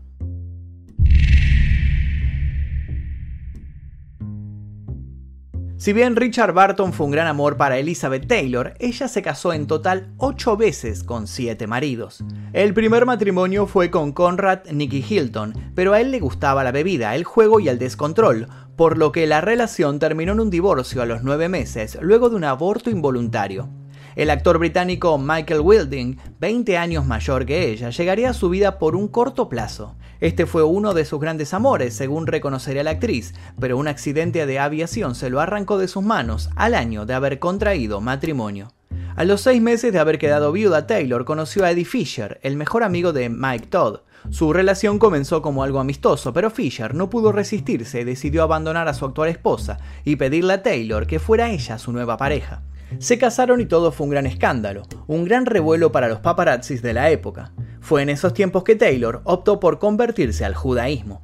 Si 5.83 5.93
bien 5.93 6.15
Richard 6.15 6.53
Barton 6.53 6.93
fue 6.93 7.07
un 7.07 7.11
gran 7.11 7.27
amor 7.27 7.57
para 7.57 7.77
Elizabeth 7.77 8.29
Taylor, 8.29 8.75
ella 8.79 9.09
se 9.09 9.21
casó 9.21 9.53
en 9.53 9.67
total 9.67 10.13
ocho 10.17 10.57
veces 10.57 11.03
con 11.03 11.27
siete 11.27 11.67
maridos. 11.67 12.23
El 12.53 12.73
primer 12.73 13.05
matrimonio 13.05 13.67
fue 13.67 13.91
con 13.91 14.13
Conrad 14.13 14.61
Nicky 14.71 15.05
Hilton, 15.05 15.73
pero 15.75 15.93
a 15.93 16.01
él 16.01 16.13
le 16.13 16.21
gustaba 16.21 16.63
la 16.63 16.71
bebida, 16.71 17.17
el 17.17 17.25
juego 17.25 17.59
y 17.59 17.69
el 17.69 17.81
descontrol, 17.81 18.47
por 18.77 18.97
lo 18.97 19.11
que 19.11 19.27
la 19.27 19.41
relación 19.41 19.99
terminó 19.99 20.35
en 20.35 20.39
un 20.39 20.51
divorcio 20.51 21.03
a 21.03 21.07
los 21.07 21.25
nueve 21.25 21.49
meses, 21.49 21.99
luego 22.01 22.31
de 22.31 22.37
un 22.37 22.45
aborto 22.45 22.89
involuntario. 22.89 23.69
El 24.15 24.29
actor 24.29 24.59
británico 24.59 25.17
Michael 25.17 25.61
Wilding, 25.61 26.17
20 26.39 26.77
años 26.77 27.07
mayor 27.07 27.47
que 27.47 27.71
ella, 27.71 27.89
llegaría 27.89 28.31
a 28.31 28.35
su 28.35 28.51
vida 28.51 28.79
por 28.79 28.95
un 28.95 29.09
corto 29.09 29.49
plazo. 29.49 29.97
Este 30.21 30.45
fue 30.45 30.63
uno 30.63 30.93
de 30.93 31.07
sus 31.07 31.19
grandes 31.19 31.55
amores, 31.55 31.95
según 31.95 32.27
reconocería 32.27 32.85
la 32.85 32.91
actriz, 32.91 33.33
pero 33.59 33.79
un 33.79 33.89
accidente 33.89 34.45
de 34.45 34.59
aviación 34.59 35.15
se 35.15 35.31
lo 35.31 35.41
arrancó 35.41 35.79
de 35.79 35.89
sus 35.89 36.03
manos 36.03 36.51
al 36.57 36.75
año 36.75 37.07
de 37.07 37.15
haber 37.15 37.39
contraído 37.39 38.03
matrimonio. 38.03 38.75
A 39.17 39.25
los 39.25 39.41
seis 39.41 39.63
meses 39.63 39.95
de 39.95 39.99
haber 39.99 40.19
quedado 40.19 40.53
viuda, 40.53 40.87
Taylor 40.87 41.25
conoció 41.25 41.65
a 41.65 41.71
Eddie 41.71 41.87
Fisher, 41.87 42.39
el 42.43 42.57
mejor 42.57 42.83
amigo 42.83 43.15
de 43.15 43.31
Mike 43.31 43.69
Todd. 43.69 44.01
Su 44.31 44.53
relación 44.53 44.99
comenzó 44.99 45.41
como 45.41 45.65
algo 45.65 45.81
amistoso, 45.81 46.33
pero 46.33 46.51
Fisher 46.51 46.95
no 46.95 47.11
pudo 47.11 47.33
resistirse 47.33 48.03
y 48.03 48.05
decidió 48.05 48.43
abandonar 48.43 48.89
a 48.89 48.95
su 48.95 49.07
actual 49.07 49.31
esposa 49.31 49.79
y 50.05 50.17
pedirle 50.17 50.53
a 50.53 50.63
Taylor 50.63 51.07
que 51.07 51.19
fuera 51.19 51.51
ella 51.51 51.79
su 51.79 51.93
nueva 51.93 52.17
pareja. 52.19 52.63
Se 52.99 53.19
casaron 53.19 53.61
y 53.61 53.67
todo 53.67 53.93
fue 53.93 54.05
un 54.05 54.11
gran 54.11 54.27
escándalo, 54.27 54.83
un 55.07 55.25
gran 55.25 55.47
revuelo 55.47 55.93
para 55.93 56.09
los 56.09 56.21
paparazzis 56.21 56.83
de 56.83 56.93
la 56.93 57.11
época. 57.11 57.53
Fue 57.81 58.03
en 58.03 58.09
esos 58.09 58.35
tiempos 58.35 58.65
que 58.65 58.77
Taylor 58.77 59.23
optó 59.25 59.61
por 59.61 59.79
convertirse 59.79 60.45
al 60.45 60.55
judaísmo. 60.55 61.23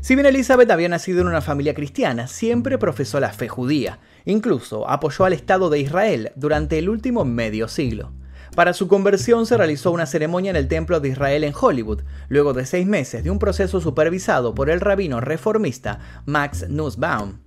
Si 0.00 0.14
bien 0.14 0.26
Elizabeth 0.26 0.70
había 0.70 0.88
nacido 0.88 1.20
en 1.20 1.28
una 1.28 1.40
familia 1.40 1.74
cristiana, 1.74 2.26
siempre 2.26 2.78
profesó 2.78 3.20
la 3.20 3.32
fe 3.32 3.48
judía, 3.48 3.98
incluso 4.24 4.88
apoyó 4.88 5.24
al 5.24 5.32
Estado 5.32 5.70
de 5.70 5.80
Israel 5.80 6.32
durante 6.36 6.78
el 6.78 6.88
último 6.88 7.24
medio 7.24 7.68
siglo. 7.68 8.12
Para 8.54 8.72
su 8.72 8.88
conversión 8.88 9.46
se 9.46 9.56
realizó 9.56 9.92
una 9.92 10.06
ceremonia 10.06 10.50
en 10.50 10.56
el 10.56 10.68
Templo 10.68 11.00
de 11.00 11.10
Israel 11.10 11.44
en 11.44 11.54
Hollywood, 11.58 12.02
luego 12.28 12.52
de 12.52 12.66
seis 12.66 12.86
meses 12.86 13.22
de 13.22 13.30
un 13.30 13.38
proceso 13.38 13.80
supervisado 13.80 14.54
por 14.54 14.70
el 14.70 14.80
rabino 14.80 15.20
reformista 15.20 16.00
Max 16.26 16.68
Nussbaum. 16.68 17.38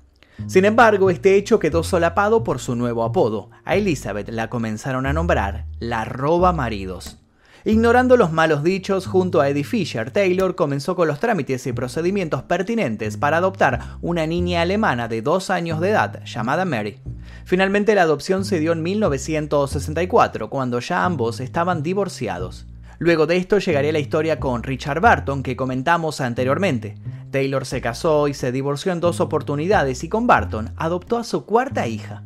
Sin 0.48 0.66
embargo, 0.66 1.10
este 1.10 1.36
hecho 1.36 1.60
quedó 1.60 1.84
solapado 1.84 2.44
por 2.44 2.60
su 2.60 2.76
nuevo 2.76 3.04
apodo. 3.04 3.50
A 3.66 3.76
Elizabeth 3.76 4.30
la 4.30 4.50
comenzaron 4.50 5.06
a 5.06 5.14
nombrar 5.14 5.66
la 5.80 6.06
roba 6.06 6.54
maridos. 6.54 7.18
Ignorando 7.66 8.18
los 8.18 8.34
malos 8.34 8.62
dichos, 8.62 9.08
junto 9.08 9.40
a 9.40 9.48
Eddie 9.48 9.64
Fisher, 9.64 10.12
Taylor 10.12 10.54
comenzó 10.56 10.98
con 10.98 11.08
los 11.08 11.22
trámites 11.22 11.66
y 11.66 11.72
procedimientos 11.72 12.44
pertinentes 12.44 13.16
para 13.16 13.38
adoptar 13.38 13.98
una 14.02 14.28
niña 14.28 14.62
alemana 14.62 15.08
de 15.08 15.22
dos 15.22 15.50
años 15.50 15.80
de 15.80 15.92
edad 15.92 16.26
llamada 16.26 16.66
Mary. 16.66 17.00
Finalmente 17.46 17.96
la 17.96 18.02
adopción 18.02 18.44
se 18.44 18.60
dio 18.60 18.74
en 18.74 18.84
1964, 18.84 20.50
cuando 20.50 20.82
ya 20.82 21.06
ambos 21.06 21.40
estaban 21.40 21.84
divorciados. 21.84 22.66
Luego 23.00 23.28
de 23.28 23.38
esto 23.38 23.60
llegaría 23.60 23.92
la 23.92 24.00
historia 24.00 24.40
con 24.40 24.64
Richard 24.64 25.02
Barton 25.02 25.44
que 25.44 25.56
comentamos 25.56 26.22
anteriormente. 26.22 26.96
Taylor 27.32 27.66
se 27.66 27.82
casó 27.82 28.28
y 28.28 28.34
se 28.34 28.52
divorció 28.52 28.92
en 28.92 29.00
dos 29.00 29.20
oportunidades 29.20 30.04
y 30.04 30.10
con 30.10 30.28
Barton 30.28 30.72
adoptó 30.78 31.18
a 31.18 31.24
su 31.24 31.46
cuarta 31.46 31.88
hija. 31.88 32.24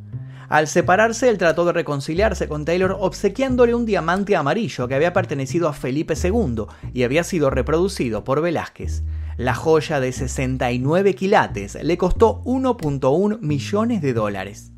Al 0.49 0.67
separarse, 0.67 1.27
él 1.27 1.37
trató 1.37 1.65
de 1.65 1.73
reconciliarse 1.73 2.47
con 2.47 2.63
Taylor 2.63 2.95
obsequiándole 2.99 3.75
un 3.75 3.85
diamante 3.85 4.35
amarillo 4.35 4.87
que 4.87 4.95
había 4.95 5.11
pertenecido 5.11 5.67
a 5.67 5.73
Felipe 5.73 6.13
II 6.21 6.63
y 6.93 7.03
había 7.03 7.23
sido 7.25 7.49
reproducido 7.49 8.23
por 8.23 8.41
Velázquez. 8.41 9.03
La 9.35 9.53
joya 9.53 9.99
de 9.99 10.11
69 10.11 11.15
quilates 11.15 11.77
le 11.81 11.97
costó 11.97 12.41
1.1 12.43 13.39
millones 13.41 14.01
de 14.01 14.13
dólares. 14.13 14.71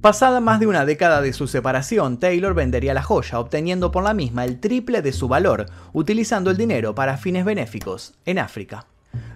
Pasada 0.00 0.38
más 0.38 0.60
de 0.60 0.68
una 0.68 0.84
década 0.84 1.20
de 1.20 1.32
su 1.32 1.48
separación, 1.48 2.20
Taylor 2.20 2.54
vendería 2.54 2.94
la 2.94 3.02
joya, 3.02 3.40
obteniendo 3.40 3.90
por 3.90 4.04
la 4.04 4.14
misma 4.14 4.44
el 4.44 4.60
triple 4.60 5.02
de 5.02 5.12
su 5.12 5.26
valor, 5.26 5.66
utilizando 5.92 6.52
el 6.52 6.56
dinero 6.56 6.94
para 6.94 7.16
fines 7.16 7.44
benéficos 7.44 8.14
en 8.24 8.38
África. 8.38 8.86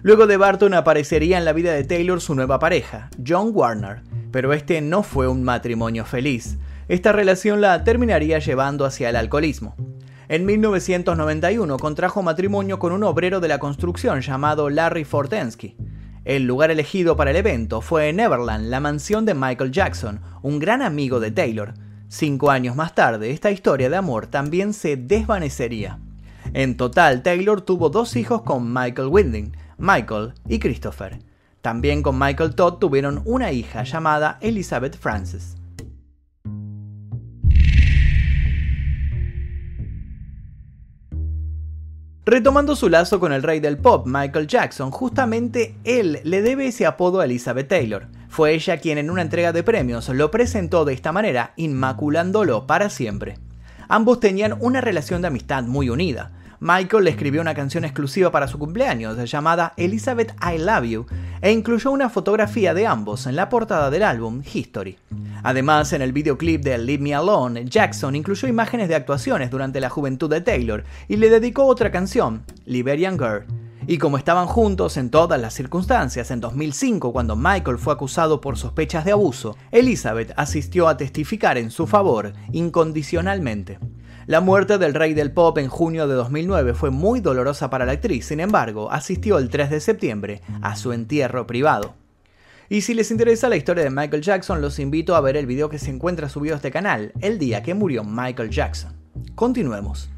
Luego 0.03 0.25
de 0.25 0.37
Barton 0.37 0.73
aparecería 0.73 1.37
en 1.37 1.43
la 1.43 1.51
vida 1.51 1.73
de 1.73 1.83
Taylor 1.83 2.21
su 2.21 2.33
nueva 2.33 2.59
pareja, 2.59 3.09
John 3.27 3.51
Warner, 3.53 4.03
pero 4.31 4.53
este 4.53 4.79
no 4.79 5.03
fue 5.03 5.27
un 5.27 5.43
matrimonio 5.43 6.05
feliz. 6.05 6.57
Esta 6.87 7.11
relación 7.11 7.59
la 7.59 7.83
terminaría 7.83 8.39
llevando 8.39 8.85
hacia 8.85 9.09
el 9.09 9.17
alcoholismo. 9.17 9.75
En 10.29 10.45
1991 10.45 11.77
contrajo 11.77 12.23
matrimonio 12.23 12.79
con 12.79 12.93
un 12.93 13.03
obrero 13.03 13.41
de 13.41 13.49
la 13.49 13.59
construcción 13.59 14.21
llamado 14.21 14.69
Larry 14.69 15.03
Fortensky. 15.03 15.75
El 16.25 16.43
lugar 16.43 16.71
elegido 16.71 17.17
para 17.17 17.31
el 17.31 17.35
evento 17.35 17.81
fue 17.81 18.13
Neverland, 18.13 18.69
la 18.69 18.79
mansión 18.79 19.25
de 19.25 19.33
Michael 19.33 19.71
Jackson, 19.71 20.21
un 20.41 20.57
gran 20.57 20.81
amigo 20.81 21.19
de 21.19 21.31
Taylor. 21.31 21.73
Cinco 22.07 22.49
años 22.49 22.77
más 22.77 22.95
tarde, 22.95 23.31
esta 23.31 23.51
historia 23.51 23.89
de 23.89 23.97
amor 23.97 24.27
también 24.27 24.73
se 24.73 24.95
desvanecería. 24.95 25.99
En 26.53 26.77
total, 26.77 27.23
Taylor 27.23 27.59
tuvo 27.61 27.89
dos 27.89 28.15
hijos 28.15 28.43
con 28.43 28.71
Michael 28.73 29.09
Winding, 29.09 29.57
Michael 29.77 30.33
y 30.47 30.59
Christopher. 30.59 31.19
También 31.61 32.01
con 32.01 32.17
Michael 32.17 32.55
Todd 32.55 32.75
tuvieron 32.75 33.21
una 33.25 33.51
hija 33.51 33.83
llamada 33.83 34.37
Elizabeth 34.39 34.97
Frances. 34.97 35.57
Retomando 42.25 42.77
su 42.77 42.87
lazo 42.87 43.19
con 43.19 43.33
el 43.33 43.43
rey 43.43 43.59
del 43.59 43.77
pop, 43.77 44.07
Michael 44.07 44.47
Jackson, 44.47 44.91
justamente 44.91 45.75
él 45.83 46.21
le 46.23 46.41
debe 46.41 46.67
ese 46.67 46.85
apodo 46.85 47.19
a 47.19 47.25
Elizabeth 47.25 47.67
Taylor. 47.67 48.07
Fue 48.29 48.53
ella 48.53 48.77
quien 48.77 48.97
en 48.97 49.09
una 49.09 49.21
entrega 49.21 49.51
de 49.51 49.61
premios 49.61 50.07
lo 50.07 50.31
presentó 50.31 50.85
de 50.85 50.93
esta 50.93 51.11
manera, 51.11 51.51
inmaculándolo 51.57 52.65
para 52.65 52.89
siempre. 52.89 53.39
Ambos 53.89 54.21
tenían 54.21 54.55
una 54.61 54.79
relación 54.79 55.21
de 55.21 55.27
amistad 55.27 55.63
muy 55.63 55.89
unida. 55.89 56.31
Michael 56.63 57.03
le 57.03 57.09
escribió 57.09 57.41
una 57.41 57.53
canción 57.53 57.83
exclusiva 57.83 58.31
para 58.31 58.47
su 58.47 58.57
cumpleaños 58.57 59.29
llamada 59.29 59.73
Elizabeth 59.75 60.33
I 60.41 60.59
Love 60.59 60.85
You 60.85 61.05
e 61.41 61.51
incluyó 61.51 61.91
una 61.91 62.09
fotografía 62.09 62.73
de 62.73 62.87
ambos 62.87 63.27
en 63.27 63.35
la 63.35 63.49
portada 63.49 63.89
del 63.89 64.01
álbum 64.01 64.41
History. 64.41 64.97
Además, 65.43 65.91
en 65.91 66.01
el 66.01 66.13
videoclip 66.13 66.63
de 66.63 66.77
Leave 66.77 67.03
Me 67.03 67.13
Alone, 67.13 67.65
Jackson 67.65 68.15
incluyó 68.15 68.47
imágenes 68.47 68.87
de 68.87 68.95
actuaciones 68.95 69.51
durante 69.51 69.81
la 69.81 69.89
juventud 69.89 70.29
de 70.29 70.39
Taylor 70.39 70.85
y 71.09 71.17
le 71.17 71.29
dedicó 71.29 71.65
otra 71.65 71.91
canción, 71.91 72.45
Liberian 72.65 73.19
Girl. 73.19 73.43
Y 73.85 73.97
como 73.97 74.17
estaban 74.17 74.47
juntos 74.47 74.95
en 74.95 75.09
todas 75.09 75.41
las 75.41 75.53
circunstancias, 75.53 76.31
en 76.31 76.39
2005, 76.39 77.11
cuando 77.11 77.35
Michael 77.35 77.77
fue 77.77 77.91
acusado 77.91 78.39
por 78.39 78.57
sospechas 78.57 79.03
de 79.03 79.11
abuso, 79.11 79.57
Elizabeth 79.69 80.31
asistió 80.37 80.87
a 80.87 80.95
testificar 80.95 81.57
en 81.57 81.71
su 81.71 81.87
favor 81.87 82.31
incondicionalmente. 82.53 83.79
La 84.25 84.39
muerte 84.39 84.77
del 84.77 84.93
rey 84.93 85.13
del 85.13 85.33
pop 85.33 85.57
en 85.57 85.67
junio 85.67 86.07
de 86.07 86.15
2009 86.15 86.73
fue 86.73 86.91
muy 86.91 87.19
dolorosa 87.19 87.69
para 87.69 87.85
la 87.85 87.91
actriz, 87.91 88.25
sin 88.25 88.39
embargo, 88.39 88.89
asistió 88.89 89.37
el 89.37 89.49
3 89.49 89.69
de 89.69 89.79
septiembre 89.81 90.41
a 90.61 90.77
su 90.77 90.93
entierro 90.93 91.45
privado. 91.45 91.95
Y 92.69 92.81
si 92.81 92.93
les 92.93 93.11
interesa 93.11 93.49
la 93.49 93.57
historia 93.57 93.83
de 93.83 93.89
Michael 93.89 94.23
Jackson, 94.23 94.61
los 94.61 94.79
invito 94.79 95.15
a 95.17 95.21
ver 95.21 95.35
el 95.35 95.45
video 95.45 95.67
que 95.67 95.77
se 95.77 95.91
encuentra 95.91 96.29
subido 96.29 96.55
a 96.55 96.57
este 96.57 96.71
canal, 96.71 97.11
el 97.19 97.37
día 97.37 97.63
que 97.63 97.73
murió 97.73 98.05
Michael 98.05 98.49
Jackson. 98.49 98.93
Continuemos. 99.35 100.12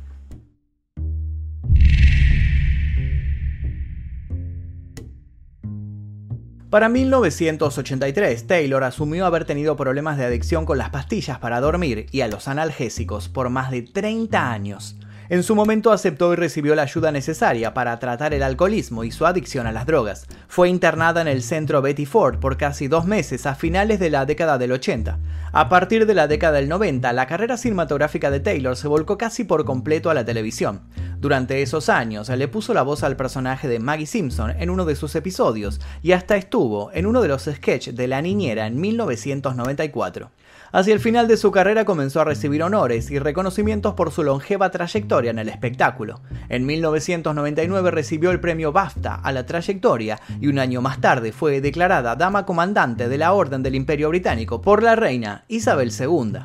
Para 6.75 6.89
1983, 6.89 8.47
Taylor 8.47 8.83
asumió 8.83 9.25
haber 9.25 9.45
tenido 9.45 9.77
problemas 9.77 10.17
de 10.17 10.25
adicción 10.25 10.65
con 10.65 10.77
las 10.77 10.89
pastillas 10.89 11.39
para 11.39 11.61
dormir 11.61 12.07
y 12.11 12.19
a 12.19 12.27
los 12.27 12.49
analgésicos 12.49 13.29
por 13.29 13.49
más 13.49 13.71
de 13.71 13.83
30 13.83 14.51
años. 14.51 14.97
En 15.27 15.41
su 15.41 15.55
momento 15.55 15.91
aceptó 15.91 16.33
y 16.33 16.35
recibió 16.35 16.75
la 16.75 16.83
ayuda 16.83 17.11
necesaria 17.11 17.73
para 17.73 17.97
tratar 17.97 18.35
el 18.35 18.43
alcoholismo 18.43 19.03
y 19.03 19.11
su 19.11 19.25
adicción 19.25 19.65
a 19.65 19.71
las 19.71 19.87
drogas. 19.87 20.27
Fue 20.47 20.69
internada 20.69 21.21
en 21.21 21.27
el 21.27 21.41
centro 21.41 21.81
Betty 21.81 22.05
Ford 22.05 22.39
por 22.39 22.57
casi 22.57 22.87
dos 22.87 23.05
meses 23.05 23.47
a 23.47 23.55
finales 23.55 23.99
de 23.99 24.11
la 24.11 24.27
década 24.27 24.59
del 24.59 24.71
80. 24.73 25.17
A 25.51 25.69
partir 25.69 26.05
de 26.05 26.13
la 26.13 26.27
década 26.27 26.57
del 26.57 26.69
90, 26.69 27.11
la 27.13 27.25
carrera 27.25 27.57
cinematográfica 27.57 28.29
de 28.29 28.39
Taylor 28.39 28.75
se 28.75 28.87
volcó 28.87 29.17
casi 29.17 29.45
por 29.45 29.65
completo 29.65 30.11
a 30.11 30.13
la 30.13 30.25
televisión. 30.25 30.81
Durante 31.17 31.63
esos 31.63 31.89
años 31.89 32.29
le 32.29 32.47
puso 32.47 32.75
la 32.75 32.83
voz 32.83 33.01
al 33.01 33.15
personaje 33.15 33.67
de 33.67 33.79
Maggie 33.79 34.05
Simpson 34.05 34.51
en 34.59 34.69
uno 34.69 34.85
de 34.85 34.95
sus 34.95 35.15
episodios 35.15 35.81
y 36.03 36.11
hasta 36.11 36.35
estuvo 36.35 36.91
en 36.91 37.07
uno 37.07 37.21
de 37.21 37.29
los 37.29 37.45
sketches 37.45 37.95
de 37.95 38.07
La 38.07 38.21
Niñera 38.21 38.67
en 38.67 38.79
1994. 38.79 40.29
Hacia 40.71 40.93
el 40.93 40.99
final 40.99 41.27
de 41.27 41.37
su 41.37 41.51
carrera 41.51 41.85
comenzó 41.85 42.21
a 42.21 42.25
recibir 42.25 42.63
honores 42.63 43.11
y 43.11 43.19
reconocimientos 43.19 43.93
por 43.93 44.11
su 44.11 44.23
longeva 44.23 44.71
trayectoria 44.71 45.31
en 45.31 45.39
el 45.39 45.49
espectáculo. 45.49 46.21
En 46.49 46.65
1999 46.65 47.91
recibió 47.91 48.31
el 48.31 48.39
premio 48.39 48.71
BAFTA 48.71 49.15
a 49.15 49.31
la 49.31 49.45
trayectoria 49.45 50.19
y 50.39 50.47
un 50.47 50.59
año 50.59 50.81
más 50.81 50.99
tarde 50.99 51.31
fue 51.31 51.61
declarada 51.61 52.15
Dama 52.15 52.45
Comandante 52.45 53.07
de 53.07 53.17
la 53.17 53.33
Orden 53.33 53.63
del 53.63 53.75
Imperio 53.75 54.09
Británico 54.09 54.61
por 54.61 54.83
la 54.83 54.95
reina 54.95 55.45
Isabel 55.47 55.91
II. 55.97 56.39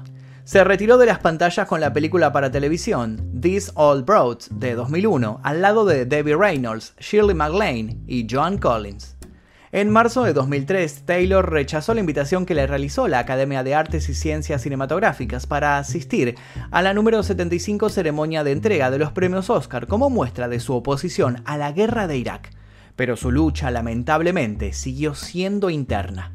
Se 0.45 0.65
retiró 0.65 0.99
de 0.99 1.07
las 1.07 1.21
pantallas 1.21 1.69
con 1.69 1.81
la 1.81 1.93
película 1.93 2.33
para 2.33 2.51
televisión 2.51 3.41
These 3.41 3.71
Old 3.75 4.05
Broads 4.05 4.49
de 4.53 4.75
2001 4.75 5.41
al 5.45 5.63
lado 5.63 5.85
de 5.85 6.07
Debbie 6.07 6.37
Reynolds, 6.37 6.95
Shirley 6.99 7.35
MacLaine 7.35 8.03
y 8.07 8.27
Joan 8.29 8.59
Collins. 8.59 9.17
En 9.73 9.89
marzo 9.89 10.25
de 10.25 10.33
2003, 10.33 11.03
Taylor 11.05 11.49
rechazó 11.49 11.95
la 11.95 12.01
invitación 12.01 12.45
que 12.45 12.57
le 12.57 12.67
realizó 12.67 13.07
la 13.07 13.21
Academia 13.21 13.63
de 13.63 13.77
Artes 13.77 14.09
y 14.09 14.15
Ciencias 14.15 14.63
Cinematográficas 14.63 15.47
para 15.47 15.79
asistir 15.79 16.35
a 16.73 16.83
la 16.83 16.93
número 16.93 17.23
75 17.23 17.89
ceremonia 17.89 18.43
de 18.43 18.51
entrega 18.51 18.91
de 18.91 18.99
los 18.99 19.13
premios 19.13 19.49
Oscar 19.49 19.87
como 19.87 20.11
muestra 20.11 20.49
de 20.49 20.59
su 20.59 20.75
oposición 20.75 21.41
a 21.45 21.57
la 21.57 21.71
guerra 21.71 22.09
de 22.09 22.17
Irak. 22.17 22.51
Pero 22.97 23.17
su 23.17 23.31
lucha 23.31 23.71
lamentablemente 23.71 24.73
siguió 24.73 25.15
siendo 25.15 25.71
interna. 25.71 26.33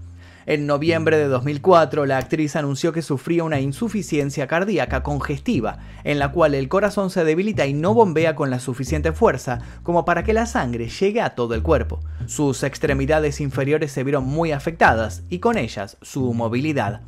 En 0.47 0.67
noviembre 0.67 1.17
de 1.17 1.27
2004, 1.27 2.05
la 2.05 2.19
actriz 2.19 2.55
anunció 2.55 2.93
que 2.93 3.01
sufría 3.01 3.43
una 3.43 3.59
insuficiencia 3.59 4.45
cardíaca 4.45 5.01
congestiva, 5.01 5.79
en 6.03 6.19
la 6.19 6.31
cual 6.31 6.53
el 6.53 6.69
corazón 6.69 7.09
se 7.09 7.23
debilita 7.23 7.65
y 7.65 7.73
no 7.73 7.95
bombea 7.95 8.35
con 8.35 8.51
la 8.51 8.59
suficiente 8.59 9.11
fuerza 9.11 9.59
como 9.81 10.05
para 10.05 10.23
que 10.23 10.33
la 10.33 10.45
sangre 10.45 10.87
llegue 10.87 11.21
a 11.21 11.31
todo 11.33 11.55
el 11.55 11.63
cuerpo. 11.63 11.99
Sus 12.27 12.61
extremidades 12.61 13.41
inferiores 13.41 13.91
se 13.91 14.03
vieron 14.03 14.25
muy 14.25 14.51
afectadas 14.51 15.23
y 15.31 15.39
con 15.39 15.57
ellas 15.57 15.97
su 16.03 16.31
movilidad. 16.35 17.01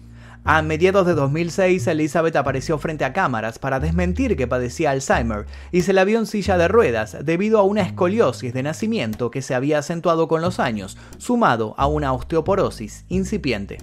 A 0.50 0.62
mediados 0.62 1.06
de 1.06 1.14
2006, 1.14 1.86
Elizabeth 1.88 2.38
apareció 2.38 2.78
frente 2.78 3.04
a 3.04 3.12
cámaras 3.12 3.60
para 3.60 3.82
desmentir 3.82 4.38
que 4.38 4.48
padecía 4.48 4.92
Alzheimer 4.92 5.46
y 5.74 5.82
se 5.82 5.92
la 5.92 6.06
vio 6.06 6.20
en 6.20 6.26
silla 6.26 6.58
de 6.58 6.70
ruedas 6.70 7.18
debido 7.22 7.60
a 7.60 7.64
una 7.64 7.82
escoliosis 7.82 8.54
de 8.54 8.64
nacimiento 8.64 9.30
que 9.30 9.42
se 9.42 9.56
había 9.56 9.80
acentuado 9.80 10.30
con 10.30 10.42
los 10.42 10.62
años, 10.62 10.98
sumado 11.18 11.76
a 11.78 11.88
una 11.88 12.14
osteoporosis 12.14 13.04
incipiente. 13.10 13.80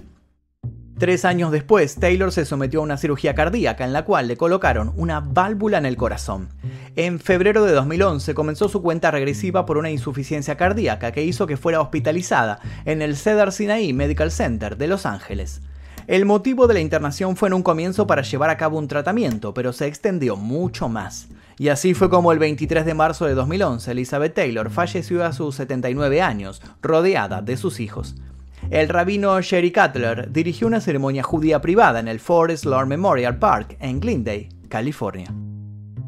Tres 0.97 1.23
años 1.23 1.51
después, 1.51 1.97
Taylor 1.97 2.31
se 2.31 2.45
sometió 2.45 2.79
a 2.79 2.83
una 2.83 2.97
cirugía 2.97 3.35
cardíaca 3.35 3.85
en 3.85 3.93
la 3.93 4.03
cual 4.03 4.27
le 4.27 4.35
colocaron 4.35 4.91
una 4.95 5.19
válvula 5.19 5.77
en 5.77 5.85
el 5.85 5.97
corazón. 5.97 6.49
En 6.95 7.19
febrero 7.19 7.63
de 7.63 7.73
2011 7.73 8.33
comenzó 8.33 8.69
su 8.69 8.81
cuenta 8.81 9.11
regresiva 9.11 9.67
por 9.67 9.77
una 9.77 9.91
insuficiencia 9.91 10.57
cardíaca 10.57 11.11
que 11.11 11.25
hizo 11.25 11.45
que 11.45 11.57
fuera 11.57 11.79
hospitalizada 11.79 12.59
en 12.85 13.03
el 13.03 13.17
Cedar 13.17 13.51
Sinai 13.51 13.93
Medical 13.93 14.31
Center 14.31 14.77
de 14.77 14.87
Los 14.87 15.05
Ángeles. 15.05 15.61
El 16.07 16.25
motivo 16.25 16.67
de 16.67 16.75
la 16.75 16.81
internación 16.81 17.35
fue 17.35 17.49
en 17.49 17.55
un 17.55 17.63
comienzo 17.63 18.05
para 18.05 18.21
llevar 18.21 18.51
a 18.51 18.57
cabo 18.57 18.77
un 18.77 18.87
tratamiento, 18.87 19.55
pero 19.55 19.73
se 19.73 19.87
extendió 19.87 20.35
mucho 20.35 20.87
más. 20.87 21.27
Y 21.57 21.69
así 21.69 21.95
fue 21.95 22.11
como 22.11 22.31
el 22.31 22.37
23 22.37 22.85
de 22.85 22.93
marzo 22.93 23.25
de 23.25 23.33
2011 23.33 23.91
Elizabeth 23.91 24.35
Taylor 24.35 24.69
falleció 24.69 25.25
a 25.25 25.33
sus 25.33 25.55
79 25.55 26.21
años, 26.21 26.61
rodeada 26.83 27.41
de 27.41 27.57
sus 27.57 27.79
hijos. 27.79 28.15
El 28.69 28.89
rabino 28.89 29.41
Sherry 29.41 29.71
Cutler 29.71 30.31
dirigió 30.31 30.67
una 30.67 30.81
ceremonia 30.81 31.23
judía 31.23 31.61
privada 31.61 31.99
en 31.99 32.07
el 32.07 32.19
Forest 32.19 32.65
Lawn 32.65 32.87
Memorial 32.87 33.39
Park 33.39 33.77
en 33.79 33.99
Glendale, 33.99 34.49
California. 34.69 35.33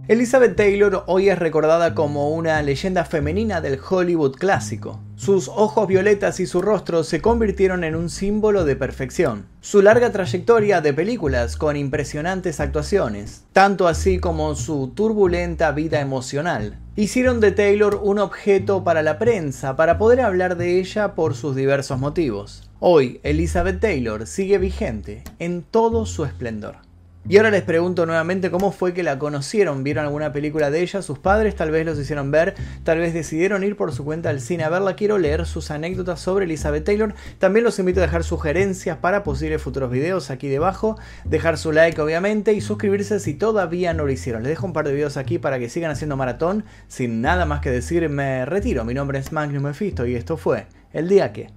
Elizabeth 0.10 0.56
Taylor 0.56 1.04
hoy 1.08 1.28
es 1.28 1.38
recordada 1.38 1.94
como 1.94 2.30
una 2.30 2.62
leyenda 2.62 3.04
femenina 3.04 3.60
del 3.60 3.78
Hollywood 3.78 4.38
clásico. 4.38 5.02
Sus 5.18 5.50
ojos 5.50 5.86
violetas 5.86 6.40
y 6.40 6.46
su 6.46 6.62
rostro 6.62 7.04
se 7.04 7.20
convirtieron 7.20 7.84
en 7.84 7.94
un 7.94 8.10
símbolo 8.10 8.64
de 8.64 8.78
perfección. 8.78 9.48
Su 9.60 9.82
larga 9.82 10.14
trayectoria 10.14 10.80
de 10.80 10.94
películas 10.94 11.58
con 11.58 11.76
impresionantes 11.76 12.62
actuaciones, 12.62 13.44
tanto 13.52 13.86
así 13.86 14.18
como 14.18 14.56
su 14.56 14.94
turbulenta 14.96 15.74
vida 15.74 16.00
emocional, 16.00 16.80
hicieron 16.96 17.42
de 17.42 17.52
Taylor 17.52 18.00
un 18.02 18.20
objeto 18.20 18.86
para 18.86 19.02
la 19.02 19.20
prensa 19.20 19.76
para 19.76 19.98
poder 19.98 20.22
hablar 20.22 20.56
de 20.56 20.80
ella 20.80 21.16
por 21.16 21.36
sus 21.36 21.54
diversos 21.54 22.00
motivos. 22.00 22.70
Hoy, 22.80 23.20
Elizabeth 23.24 23.82
Taylor 23.82 24.26
sigue 24.26 24.58
vigente 24.58 25.26
en 25.40 25.64
todo 25.64 26.06
su 26.06 26.24
esplendor. 26.24 26.87
Y 27.30 27.36
ahora 27.36 27.52
les 27.52 27.64
pregunto 27.64 28.06
nuevamente 28.06 28.50
cómo 28.50 28.72
fue 28.72 28.94
que 28.94 29.04
la 29.04 29.20
conocieron, 29.20 29.84
vieron 29.84 30.06
alguna 30.06 30.32
película 30.32 30.72
de 30.72 30.82
ella, 30.82 31.02
sus 31.02 31.20
padres 31.20 31.58
tal 31.58 31.72
vez 31.72 31.86
los 31.86 32.00
hicieron 32.00 32.32
ver, 32.32 32.56
tal 32.84 33.00
vez 33.00 33.14
decidieron 33.14 33.66
ir 33.66 33.76
por 33.76 33.92
su 33.92 34.06
cuenta 34.06 34.30
al 34.30 34.40
cine 34.40 34.64
a 34.64 34.70
verla, 34.70 34.96
quiero 34.96 35.18
leer 35.18 35.46
sus 35.46 35.70
anécdotas 35.70 36.22
sobre 36.22 36.46
Elizabeth 36.46 36.86
Taylor, 36.86 37.14
también 37.38 37.66
los 37.66 37.80
invito 37.80 38.00
a 38.00 38.04
dejar 38.04 38.24
sugerencias 38.24 39.00
para 39.00 39.24
posibles 39.24 39.62
futuros 39.62 39.92
videos 39.92 40.32
aquí 40.32 40.48
debajo, 40.48 40.98
dejar 41.26 41.58
su 41.58 41.74
like 41.74 42.00
obviamente 42.00 42.54
y 42.54 42.62
suscribirse 42.62 43.20
si 43.20 43.34
todavía 43.34 43.94
no 43.94 44.06
lo 44.06 44.12
hicieron. 44.14 44.44
Les 44.44 44.52
dejo 44.52 44.66
un 44.66 44.72
par 44.72 44.88
de 44.88 44.94
videos 44.94 45.18
aquí 45.18 45.38
para 45.38 45.60
que 45.60 45.68
sigan 45.68 45.92
haciendo 45.92 46.16
maratón, 46.16 46.64
sin 46.88 47.20
nada 47.20 47.46
más 47.46 47.60
que 47.60 47.72
decir 47.72 48.08
me 48.08 48.46
retiro, 48.46 48.86
mi 48.86 48.94
nombre 48.94 49.20
es 49.20 49.34
Magnus 49.34 49.62
Mephisto 49.62 50.06
y 50.06 50.16
esto 50.16 50.38
fue 50.38 50.68
El 50.94 51.10
Día 51.10 51.34
Que. 51.34 51.57